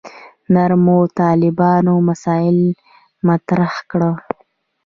نرمو 0.53 0.99
طالبانو 1.19 1.93
مسأله 2.07 2.67
مطرح 3.27 3.73
کړه. 3.91 4.11